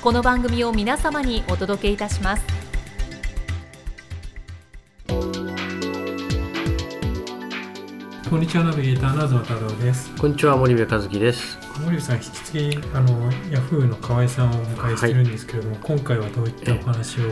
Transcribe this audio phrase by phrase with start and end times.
[0.00, 2.44] この番組を皆様にお届けいたします。
[8.30, 10.14] こんにちはナビゲーターの東太郎です。
[10.16, 12.30] こんにちは森部和樹です森部さん引き
[12.70, 17.22] 続きあのヤフーの河合さんをお迎えしてるんですけれども、はい、今回はどういったお話を？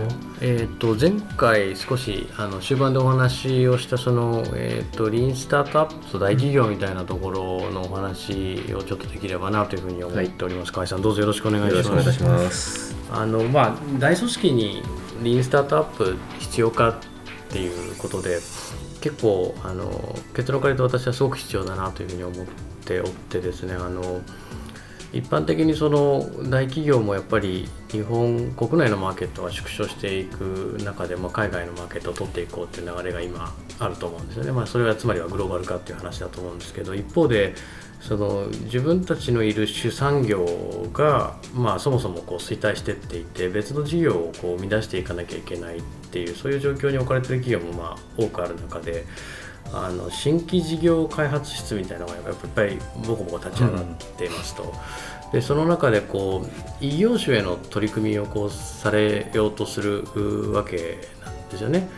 [0.40, 11.90] えー、と前回少しあの終盤でお話をしたその、えーと、リーンスタートアップと大企業みたいなところのお話をちょっとできればなというふうに思っております、はい、河合さんどうぞよろしくお願いし
[12.22, 12.94] ます。
[13.10, 14.82] あのまあ大組織に
[15.22, 16.94] リーンスタートアップ必要かっ
[17.48, 18.38] ていうことで
[19.06, 22.46] 結構あの結論から言うと私はすごく必要だなというふうに思っ
[22.84, 24.20] ておってですねあの
[25.12, 37.54] 一般的にその大企業もやっぱり日本国内のマーケットが縮小していく中で、まあ、海外のマーケットを取っていこうっていう流れが今あると思うんですよね、まあ、それはつまりはグローバル化っていう話だと思うんですけど一方で
[38.00, 40.44] その自分たちのいる主産業
[40.92, 45.80] が、まあ、そもそもこう衰退していっていて別の事業をこう生み出していかなきゃいけない
[46.22, 49.04] っていうそういう状況に置かれてる企業もまあ多くある中で
[49.72, 53.84] あの新規事業開発室みたいなのがやっぱりボコボコ立ち上がっ
[54.16, 54.72] ていますと。
[55.32, 56.50] でその中でこう
[56.80, 61.88] 異業種への取り組みをこうされようとするわけなんですよね。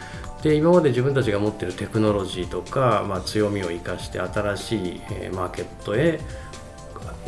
[0.43, 6.21] で今まで自分たちが持っているテクノロジーとか、まあ、強みを生かして新しい、えマーケットへ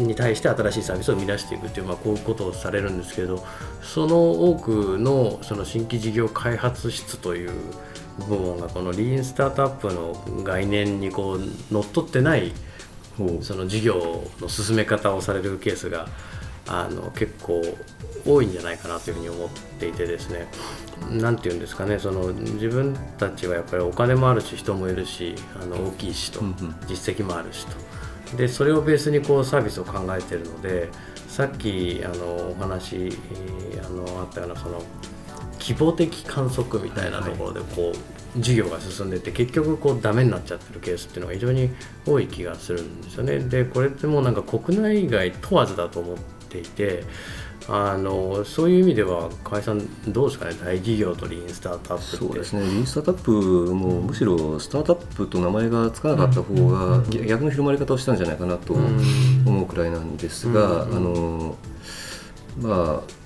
[0.06, 3.44] に対して新しいサービスを生み出していくっていう、まあ、こういうことをされるんですけど
[3.82, 7.50] その多くのその新規事業開発室という
[8.28, 11.40] 部門がこのリーンスタートアップの概念にこう
[11.72, 12.52] 乗っ取ってない
[13.42, 16.08] その事業の進め方をされるケースが
[16.66, 17.62] あの結構
[18.26, 20.46] 多いんじゃないかなというふうに思っていてですね。
[21.10, 26.40] 何て言うんですかねその自分たちはやっぱりお金もあるし人もいるしあの大きいしと
[26.86, 27.72] 実績もあるしと
[28.36, 30.88] でそれをベースにこうサービスを考えているので
[31.28, 33.10] さっきあのお話
[33.84, 34.82] あのあったようなその
[35.58, 41.70] 希望的観測みたいなところでこう、事業が進んでて結局こうダメになっちゃってるケースっていうのが非常に
[42.06, 43.40] 多い気がするんですよね。
[43.40, 46.16] でこれってもうなんか国内外問わずだと思っ
[46.48, 47.04] ていて
[47.68, 50.52] あのそういう意味では河合さんどうですかね？
[50.52, 52.62] 大企業とリーンスタートアップそうですね。
[52.62, 61.56] リーンスタートアップもむしろスタートアップと名前がつかなかった方が逆の広まり方をしたんじゃないかなと思うくらいなんですが、あの
[62.58, 63.20] まあ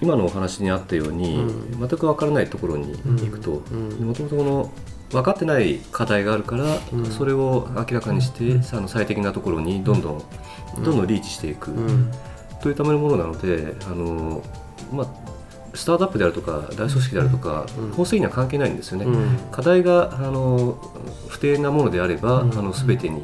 [0.00, 3.62] 今のお話にあったように、うん、全く分からないところに行くと
[4.00, 4.72] もともとこの
[5.10, 10.22] 分かってない課題があるから、うん、それを明らかにして、うん、あの最適なところにどんどん、
[10.82, 11.70] どんどんリーチしていく、
[12.62, 14.42] というためのものなのであの、
[14.92, 15.06] まあ、
[15.74, 19.06] スタートアップであるとか大組織であるとか、法制には関係ないんですよね、
[19.50, 20.78] 課題があの
[21.28, 23.22] 不定なものであれば、あの全てに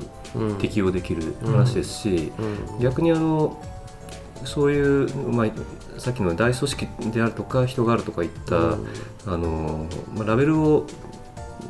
[0.58, 2.32] 適用できる話ですし、
[2.80, 3.62] 逆にあの
[4.44, 8.86] そういう、まあ、さっきの大組織であるとか人があるとかいった、うん、
[9.26, 10.86] あのまあ、ラベルを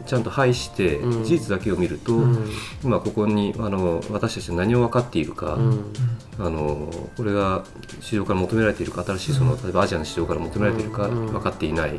[0.08, 2.50] ちゃんと排して事実だけを見ると、うん、
[2.82, 5.92] 今ここにあの私たちは何を分かっているか、うん、
[6.38, 7.62] あのこれが
[8.00, 11.92] 市場から求められているか新しいその例えばアジアの市場から求められているか分かっていない。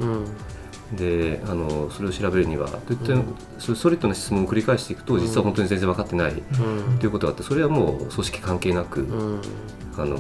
[0.96, 3.36] であのそれを調べるにはといった、うん、
[3.76, 9.42] ソリッドな質問を繰り返していくと実は本当に全然分かってない、うん、ということがあってそれはもう組織関係なく、うん、
[9.98, 10.18] あの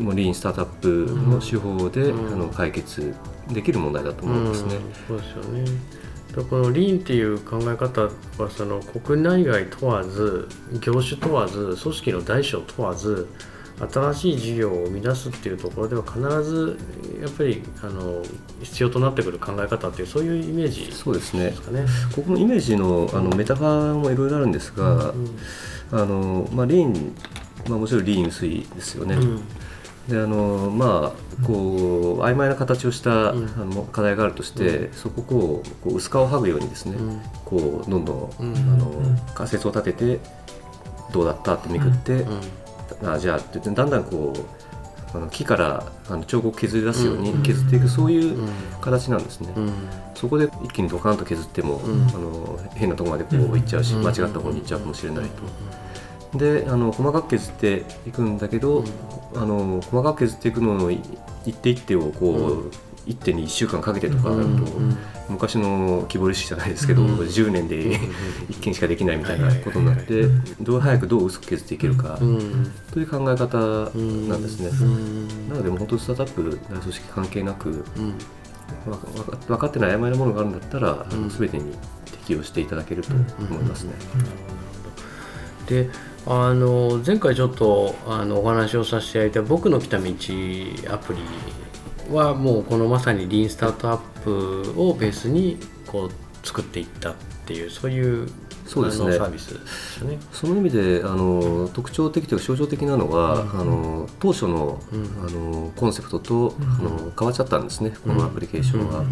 [0.00, 3.14] もうリーンスタートアップの手法で、あの解決
[3.52, 4.76] できる問題だと思いますね。
[5.08, 5.64] そうですよね
[6.34, 10.48] このリーンっていう考え方はその国内外問わず
[10.80, 13.26] 業種問わず組織の大小問わず
[13.90, 16.78] 新しい事業を生み出すっていうところでは必ず
[17.20, 18.22] やっぱりあの
[18.62, 21.54] 必要となってくる考え方っていうそういうイメージ、ね、そうですね。
[22.14, 25.24] ここのイメージのあのメタファーもいろいろあるんですが、うん。
[25.24, 25.38] うん、
[25.92, 27.14] あのまあ、リーン、
[27.68, 29.42] まあ、もちろんリーン薄いですよね、うん、
[30.08, 33.44] であのまあこう曖昧な形をした、うん。
[33.44, 37.20] あの課題があるとして、そこをこう薄皮を剥ぐようにですね、うん。
[37.44, 38.56] こうどんどん、うん。
[38.56, 38.90] あの
[39.34, 40.20] 仮説を立てて
[41.12, 42.22] どうだったってめくって、
[43.02, 43.08] うん。
[43.08, 47.42] あじゃあってだんだんこうあの木からあの彫刻を削り出すようにうん。
[47.42, 48.48] 削っていく、そういううん。
[48.80, 49.72] 形なんですね、うん。
[50.14, 52.08] そこで一気にドカンと削っても、うん。
[52.08, 54.06] あの変なところまでこう行っちゃうし、うん。
[54.06, 55.42] 間違った方に行っちゃうかもしれないと。
[56.34, 58.84] であの細かく削っていくんだけど、
[59.34, 61.00] あの細かく削っていくののい
[61.46, 62.70] 一手一手をこう、う
[63.08, 64.96] 一手に1週間かけてとかだと、うん。
[65.30, 67.18] 昔の木彫り師じゃないですけど、うん。
[67.20, 70.26] 10年で1件しかできないみたいなことになって、
[70.60, 72.70] どう早くどう薄く削っていけるか、うん。
[72.92, 74.68] という考え方なんですね。
[74.68, 75.48] うん。
[75.48, 77.84] なのでもう本当にスタートアップ大組織関係なく
[79.48, 81.22] 分かってない曖昧なものがあるんだったら、あうん。
[81.22, 81.72] の全てに
[82.04, 83.94] 適用していただけると思いますね。
[85.66, 85.88] で
[86.26, 90.04] あの前回ちょっとあのお話をさせていただいた「僕の来た道」
[90.92, 97.14] アプリはもうこのまさにリーンスタートアップをベースにこう作っていったっ
[97.46, 98.28] ていうそういう
[98.68, 99.14] そうですね。
[99.14, 100.18] サービスですよね。
[100.30, 103.60] その意味であの特徴的というか象徴的なのは、うん。
[103.60, 105.26] あの当初の,、うん。
[105.26, 106.64] あのコンセプトと、うん。
[106.64, 109.04] あの変わっちゃったんですね、このアプリケーションは。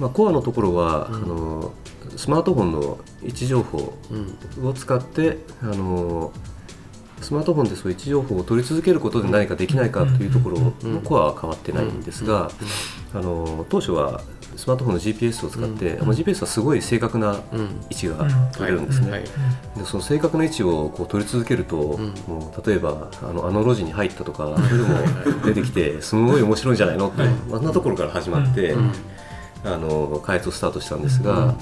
[0.00, 1.14] まあ、コアのところは、うん。
[1.16, 1.72] あの
[2.16, 3.94] スマートフォンの位置情報
[4.58, 4.66] うん。
[4.66, 6.32] を使ってあの
[7.20, 12.50] スマートフォンでそういう位置情報を取り続けることで何かできないかというところのコアは変わってないんですが、
[13.12, 14.20] あの当初は
[14.56, 16.06] スマートフォンの GPS を使って、うん。
[16.06, 17.60] まあ GPS はすごい正確なうん。
[17.60, 18.16] うん位置が
[18.52, 19.10] 取れるんですね。
[19.10, 19.22] はい。
[19.22, 22.14] でその正確な位置をこう取り続けると、ん。
[22.26, 27.30] もう例えばあのあの路地に入ったとかそれでも出てきてすごい面白いんじゃないのって、はい。
[27.52, 28.92] あんなところから始まって、うん。
[29.64, 31.54] あの開発をスタートしたんですが、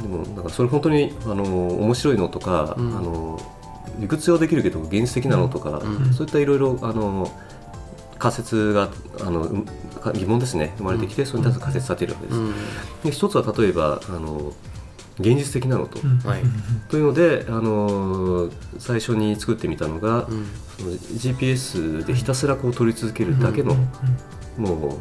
[0.00, 2.96] でもなんかそれ本当にあの面白いのとか、うん。
[2.96, 3.40] あの
[3.98, 6.12] 理屈上できるけど現実的なのとか、うん。
[6.12, 7.30] そういったいろいろあの
[8.18, 8.90] 仮説が
[9.20, 9.64] あの
[10.14, 10.74] 疑問ですね。
[10.78, 12.38] 生まれてきて、それに対する仮説立てるわけです。
[12.38, 12.54] うん。
[13.04, 14.52] で一つは例えばあの
[15.18, 15.98] 現実的なのと。
[16.28, 16.42] はい。
[16.88, 20.46] というので、あの最初に作ってみたのが、うん。
[20.78, 23.74] その GPS でひたすらこう取り続けるだけの、
[24.58, 24.98] も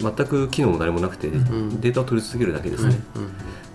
[0.00, 1.80] う全く機能も何もなくて、ん。
[1.80, 2.96] データを取り続けるだけですね、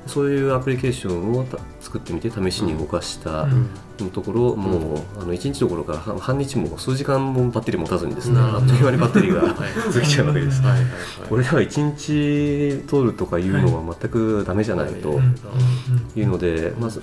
[0.09, 3.69] そういうアプリケーションをた作ってみて試しに動かしたうん。
[4.13, 8.55] ところ、もうあの1日どころか半半日も数時間もバッテリー持たずにですね、うん。
[8.55, 9.53] あっという間にバッテリーが
[9.91, 10.61] 尽きちゃうわけです。
[10.61, 10.79] はい
[11.27, 15.11] これでは1日取るとかいうのは全くダメじゃないと。
[15.11, 15.35] うん。
[16.15, 17.01] いうので、まず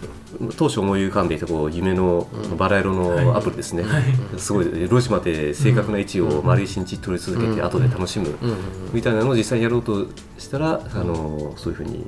[0.57, 2.57] 当初思い浮かんでいたこう夢のうん。
[2.57, 4.03] バラ色のアプリですね、はい。
[4.39, 7.65] すごい路地まで正確な位置を丸一日取り続けてうん。
[7.65, 8.35] 後で楽しむ
[8.95, 10.07] みたいなのを実際にやろうと
[10.39, 12.07] したら、あのそういうふうに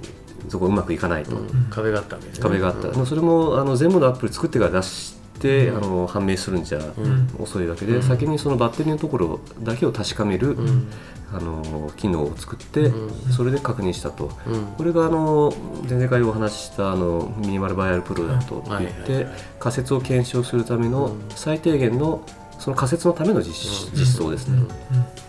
[0.51, 1.67] そこうまくいかないと、うん。
[1.71, 2.43] 壁があったわけですね。
[2.43, 2.97] 壁があった、うん。
[2.97, 5.77] まあそれもあの全部のアプリ作ってから出して、うん。
[5.77, 7.29] あの判明するんじゃうん。
[7.39, 8.03] 遅いわけで、うん。
[8.03, 10.89] 先にそのバッテリーのところだけを確かめる、うん。
[11.31, 13.33] あの機能を作って、うん。
[13.33, 14.31] それで確認したと。
[14.47, 14.65] うん。
[14.77, 15.53] これがあの
[15.89, 19.27] 前々回お話ししたあのミニマルバイアルプロダクトといはいって、
[19.61, 21.21] 仮説を検証するためのうん。
[21.35, 22.23] 最低限の
[22.59, 23.99] その仮説のための実,、うん。
[23.99, 24.69] 実装ですね、うん。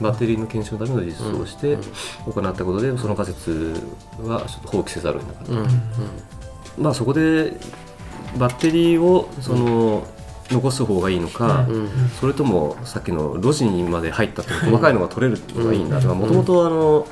[0.01, 1.81] バッテリーの検証のための実装をしてうん。
[2.33, 3.81] 行ったことでその仮説
[4.23, 5.59] はちょっと放棄せざるを得なかった、うん。
[5.59, 5.67] うん。
[6.77, 7.53] まあそこで
[8.37, 10.05] バッテリーをその、
[10.51, 11.67] 残す方がいいのか、
[12.19, 17.07] それともさっきの路地にまで入ったって細かいのが取れるのがいいんだもともとあの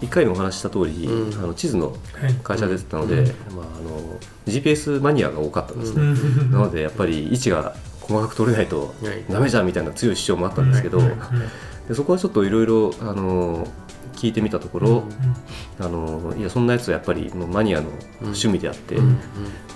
[0.00, 1.42] 1回にお話しした通り、うん。
[1.42, 2.34] あの地図のはい。
[2.42, 3.26] 会社でしたので、うん。
[3.26, 6.50] まあ、あの GPS マニアが多かったんですね、うん。
[6.50, 7.74] なのでやっぱり位置が
[8.08, 9.24] 細かく取れないとはい。
[9.30, 11.00] ダメじゃんみたいな強い主張もあったんですけど、
[11.88, 13.66] でそこはちょっといろいろあの
[14.14, 15.04] 聞いてみたところ、
[15.78, 19.18] あのいやそんなやつはやっぱりもうマニアの趣味であって、うん。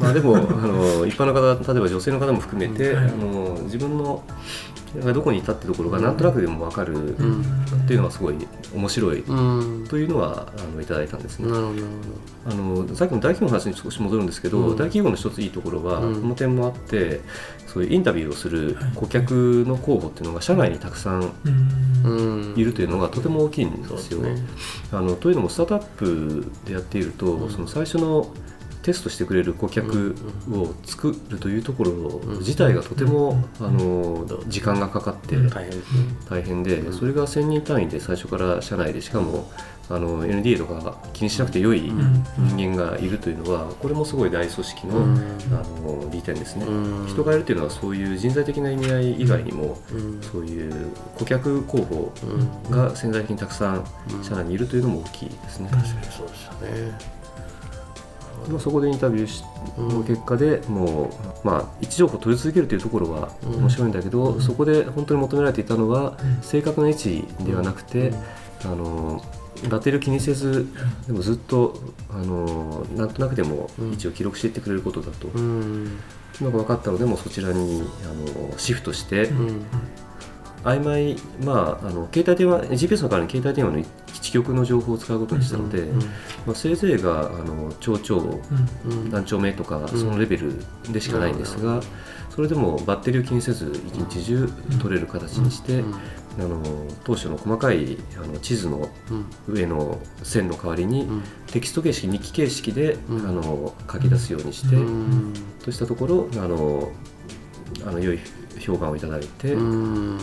[0.01, 3.05] まあ、でもあの一般の方例えば女性の方も含めて、はい。
[3.05, 7.41] あの自分のがどこにいたってところがなんとなくでも分かるうん。
[7.41, 8.37] っていうのがすごい
[8.75, 9.87] 面白いうん。
[9.89, 11.49] というのはあのいただいたんですね。
[12.45, 14.75] あのさっきの大企業の話に少し戻るんですけど、うん。
[14.75, 16.21] 大企業の一ついいところは、うん。
[16.21, 17.21] この点もあって
[17.67, 21.23] そういうインタビューをする顧客の候補っていうのが社内にたくさん
[22.57, 24.21] いるというのがとても大きいんですよ。
[24.21, 24.37] ね。
[24.93, 27.51] あのというのもスタートアップでやっていると、うん。
[27.51, 28.29] その最初の
[28.83, 30.15] テストしてくれる顧客
[30.51, 35.51] を作るというところ自体がとても、あの時間がかかってうん。
[36.29, 36.63] 大変。
[36.63, 39.51] でそれが1000人単位で最初から社内でしかも
[39.89, 42.25] あの NDA とか気にしなくて良いん。
[42.57, 45.19] 人間がいるというのはこれもすごい大組織の,、うん。
[45.53, 46.67] あの利点ですね。
[46.67, 47.07] うん。
[47.07, 50.21] 人がいるというのはそういう人材的な意味合い以外にも、うん。
[50.23, 52.13] そういう顧客候補
[52.69, 52.71] うん。
[52.71, 53.85] が潜在的にたくさん
[54.17, 54.25] うん。
[54.25, 55.69] 社内にいるというのも大きいですね。
[55.71, 56.53] 確かにそうですよ
[58.45, 59.45] ねどそこでインタビューし
[59.79, 61.11] の結果でも
[61.45, 68.13] う、まあ、位置情報を取り続けるというところは面白いんだけど、そこで本当に求められていたのは、正確な位置ではなくて、
[68.65, 69.23] あの
[69.69, 70.67] バッテリーを気にせず
[71.07, 71.81] でもずっと
[72.11, 75.99] あのなんとなくでも位置を記録していってくれることだと、うん。
[76.41, 79.67] のが分かったのでもうそちらにあのシフトして、うん
[80.65, 89.11] 曖昧まああの携帯電話 GPS の代わりに携帯電話の基地局の情報を使うことにしたので、うんまあ、せいぜいがあの町長うん。
[89.11, 90.55] 何丁目とかそのレベル
[90.91, 91.81] でしかないんですが、
[92.31, 94.49] それでもバッテリーを気にせず一日中
[94.81, 95.95] 取れる形にして、うん。
[96.39, 96.63] あの
[97.05, 99.27] 当初の細かいあの地図のうん。
[99.55, 101.23] 上の線の代わりに、うん。
[101.49, 103.29] テキスト形式日記形式で、うん。
[103.29, 105.33] あの書き出すようにして、うん。
[105.65, 106.91] としたところあの
[107.87, 108.19] あの良い
[108.61, 110.19] 評判をいただいて、うん。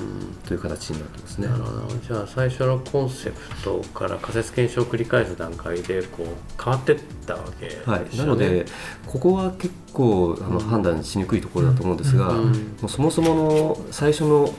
[0.48, 1.48] という形になってますね。
[1.48, 1.58] な。
[1.58, 1.88] るほど。
[2.08, 7.76] じゃあ最初のコンセプトから仮説検証を繰り返す段階でこう変わってったわけね。
[7.86, 8.66] はい、なので
[9.06, 10.66] ここは結構あの、うん。
[10.66, 12.52] 判断しにくいところだと思うんですが、うん。
[12.52, 14.54] もうそもそもの最初のうん。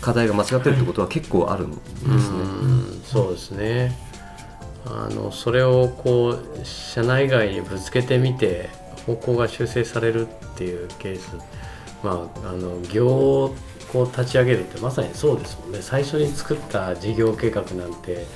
[0.00, 2.16] 課題が間違ってるってことは結構あるんですね。
[2.16, 3.02] うん。
[3.04, 4.12] そうですね。
[4.84, 8.68] あのそれをこう社内外にぶつけてみて
[9.06, 11.30] 方向が修正されるっていうケース
[12.02, 13.54] まああの業を
[13.92, 15.78] こう立ち上げるってまさにそうですもんね。
[15.82, 18.26] 最初に作った事業計画なんて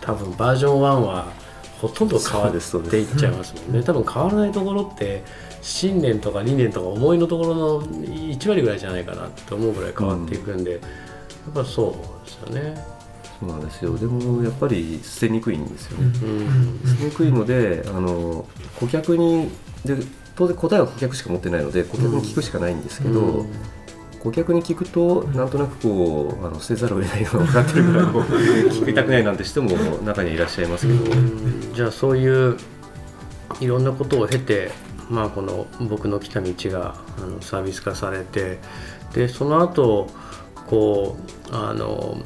[0.00, 1.32] 多分バージョン1は
[1.80, 2.56] ほとんど変わって
[2.98, 3.82] いっちゃいますもんね。
[3.82, 5.22] 多分変わらないところって
[5.62, 10.80] 信念とか理念とか思いのところの1割ぐらいじゃないかなって思うぐらい変わっていくんで、やっ
[11.54, 12.84] ぱそうですよね。
[13.38, 13.96] そうなんですよ。
[13.96, 16.06] でもやっぱり捨てにくいんですよね。
[16.06, 16.88] うん。
[16.88, 18.44] 捨てにくいのであの
[18.80, 19.48] 顧客に
[19.84, 19.96] で
[20.38, 23.46] 当然答えは顧客しか持ってないので顧客に聞くしかないんですけど、うん。
[24.20, 29.70] 顧客に聞くとなんとなくこうあの捨てざるを得ないのが分かってるぐらい聞きたくないなんて人も
[30.04, 32.56] 中にはいらっしゃいますけど、じゃあそういう
[33.60, 34.70] いろんなことを経て、
[35.10, 38.58] まあ、この僕の来た道があのサービス化されて
[39.14, 40.08] でその後
[40.66, 41.16] こ
[41.50, 42.18] うあの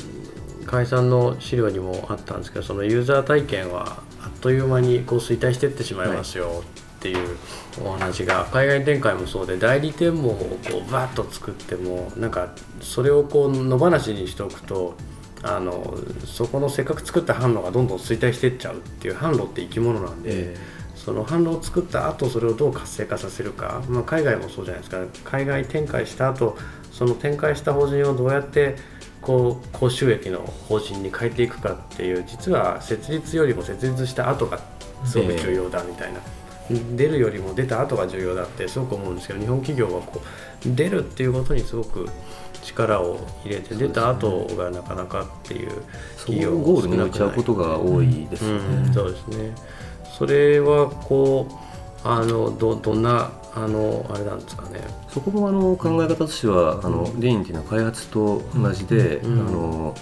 [0.66, 6.62] 解散の資料にもあったんですけどそのユーザー体験はあっという間にこう衰退していってしまいますよ
[7.02, 7.36] っていう
[7.84, 14.94] お話が海外展開もそうで代理店網をこうバッと作ってもなんかそれをこう野放しにしておくと
[15.42, 20.56] あのそこのせっかく作った販路がどんどん衰退していっちゃうっていう販路って生き物なんで、え
[20.94, 25.04] その販路を作った後それをどう活性化させるか、まあ、海外もそうじゃないですか。
[25.24, 26.56] 海外展開した後
[26.92, 28.76] その展開した法人をどうやって
[29.20, 34.60] こう高収益の法人に変えていくかっていう実は設立よりも設立した後が
[35.04, 36.20] すごく重要だみたいな、
[36.70, 40.22] 出るよりも出た後が重要だってすごく思うんですけど日本企業はこ
[40.64, 42.08] う出るっていうことにすごく
[42.62, 45.82] 力を入れて出た後がなかなかっていう
[46.16, 48.76] そこをゴールに置いちゃうことが多いですよね。
[48.86, 49.54] うん、そうですね。
[50.16, 54.80] それはこうあのどどんなあのあれなんですかね。
[55.08, 59.94] そこもあの考え方としては、あのレインっていうのは開発と同じで、うんあの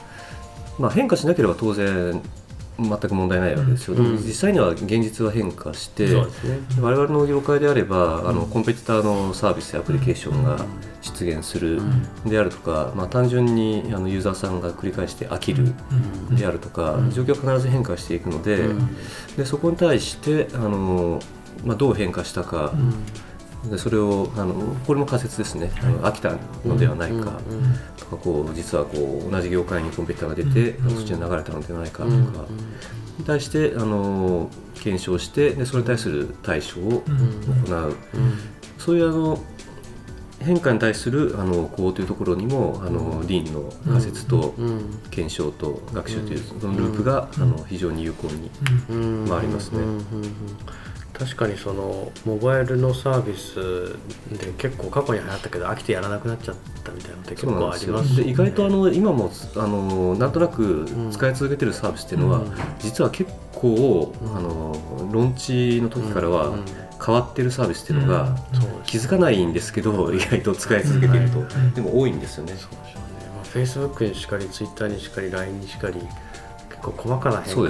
[0.78, 2.22] まあ、変化しなければ当然
[2.80, 4.16] 全く問題ないわけですよ、うん。
[4.16, 6.58] 実際には現実は変化して、そうですね。
[6.80, 10.64] 我々の業界であればあのコンペティターのサービスやアプリケーションが
[11.02, 11.80] 出現する
[12.26, 15.72] であるとか、まあ、単純にあのユーザーさんが繰り返して飽きる
[16.30, 18.68] であるとか、状況は必ず変化していくので,、
[19.36, 21.20] でそこに対してあの、
[21.64, 22.72] まあ、どう変化したか、
[23.68, 24.54] でそれをあの
[24.86, 26.32] これも仮説ですね、あの飽きた
[26.64, 27.40] のではないか。
[27.98, 30.96] とかこう実はこう同じ業界にコンペティターが出て、うん。
[30.96, 32.30] そっちに流れたのではないかとか、うん
[33.18, 37.96] に対してあの検証してでそれに対する対処を行う、
[38.78, 39.38] そういうあの
[40.40, 48.50] 変化に対するあのこうというところにもあのリーンの仮説とうん検証と学習というそのループがあの非常に有効に
[48.88, 49.28] うん。
[49.28, 49.80] まあありますね
[51.20, 53.94] 確かにそのモバイルのサービス
[54.38, 58.24] で結構過去に流行ったけど飽きてやらなくなっちゃったみたいなのって結構ありますよね。
[58.24, 62.52] で意外とあの今もあのなんとなく使い続けてるサービスっていうのは、うん。
[62.78, 64.36] 実は結構、うん。
[64.36, 64.72] あの
[65.12, 66.64] ローンチの時からはうん。
[67.04, 68.36] 変わってるサービスっていうのが、
[68.84, 71.74] 気づかないんですけど意外と使い続けていると、うん。
[71.74, 72.54] でも多いんですよね。
[72.56, 77.68] そうでしょうね、まあ、Facebook にしかり Twitter にしかり LINE にしかり結構細かな変化が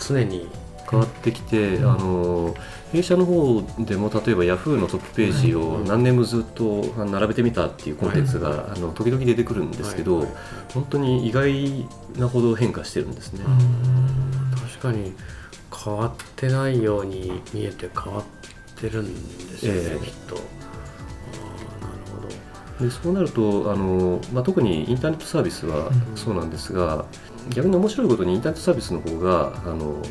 [0.00, 0.48] 常に
[0.90, 2.54] 変わってきて、あの
[2.92, 10.34] 弊社の方でも例えば Yahoo のトップページを何年もずっと並べてみたっていうコンテンツが、あの時々出てくるんですけど、はいはい
[10.74, 11.86] 本当に意外
[12.18, 13.40] なほど変化してるんですね。
[14.54, 15.14] 確かに
[15.74, 18.24] 変わってないように見えて変わっ
[18.76, 19.14] てるん
[19.48, 20.06] ですよね、ええ。
[20.06, 20.36] きっと。
[20.36, 20.38] あ
[21.80, 22.20] あなるほ
[22.78, 22.84] ど。
[22.84, 26.16] でそうなるとあの、まあ、特にインターネットサービスはうん。
[26.16, 27.06] そうなんですが、
[27.50, 30.02] 逆に面白いことにインターネットサービスの方があの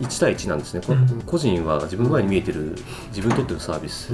[0.00, 1.22] 1対1なんですね、こうん。
[1.26, 2.76] 個人は自分の前に見えてる
[3.08, 4.12] 自分にとってのサービス、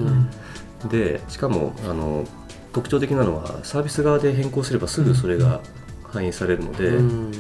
[0.89, 2.25] でしかもあの
[2.73, 5.61] 特徴的なのはサービス側で変更すればすぐそれが
[6.05, 7.33] 反映されるので、うん。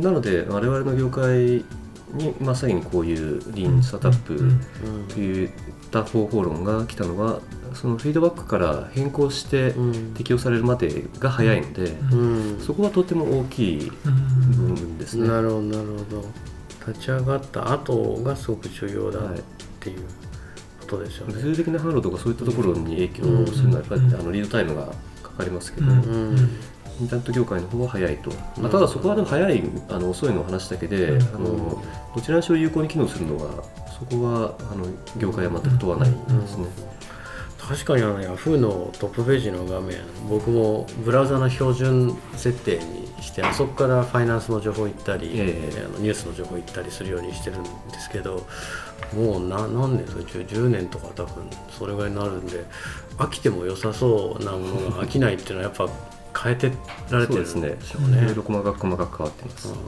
[0.00, 1.64] なので我々の業界
[2.12, 4.60] にまさにこういうリーンスタートアップうん。
[5.08, 5.50] といっ
[5.90, 7.40] た方法論が来たのは
[7.74, 10.14] そのフィードバックから変更してうん。
[10.14, 12.60] 適用されるまでが早いので、うん。
[12.60, 14.74] そこはとても大きいうん。
[14.74, 15.28] 部分ですね。
[15.28, 16.24] なるほどなるほど
[16.86, 19.40] 立ち上がった後がすごく重要だっはい
[19.80, 20.00] ていう
[20.80, 24.14] ことですよね、物理的な販路とかそういったところに影響するのはやっぱりうん。
[24.14, 24.86] あのリードタイムが
[25.22, 26.38] かかりますけど、インター
[26.98, 31.22] ネット業界の方は早いと、うんまあ、ただそこはでも早いあの遅いの話だけで、うん。
[31.22, 31.82] あの
[32.14, 33.64] どちらにしろ有効に機能するのは
[33.98, 34.86] そこはあの
[35.18, 36.16] 業界は全く問わないで
[36.48, 36.66] すね。
[37.58, 39.96] 確かにあの Yahoo のトップページの画面
[40.30, 48.46] 僕もブラウザの標準設定にしてあそこからファイナンスの情報行ったり、ええあのニュースの情報行ったりするようにしてるんですけど
[49.14, 52.64] もうな何年ですか？10, 10年とか多分それぐらいになるんで
[53.18, 55.88] 飽きても良さそうなものが飽きないっていうのはやっぱ
[56.42, 56.72] 変えて
[57.10, 58.18] られてるんでしょうね。
[58.18, 59.68] いろいろ細かく細かく変わってます。
[59.68, 59.78] なる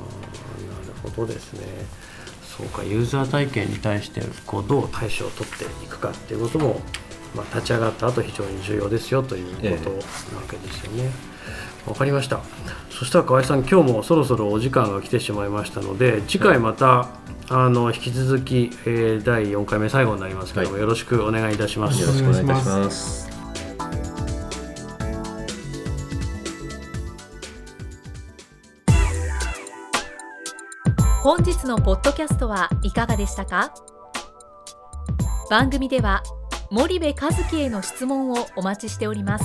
[1.15, 1.67] ほどですね。
[2.57, 6.81] そうかユーザー体験に対してこうどう対処を取っていくかっていうことも、
[7.37, 9.97] まあ、立ち上がった後非常に重要ですよということな
[10.41, 11.11] わけですよね。
[11.87, 12.41] わかりました。
[12.91, 17.09] そしたら河合さん今日もそろそろお時間が来てしまいましたので次回また、
[17.49, 22.01] あの引き続き、えー第4回目最後になりますけども、はいよろしくお願いいたします。
[22.01, 23.29] よろしくお願いいたします。
[31.23, 33.73] 本日のポッドキャストはいかがでしたか？
[35.51, 36.23] 番組では
[36.71, 37.15] 森部一
[37.51, 39.45] 樹への質問をお待ちしております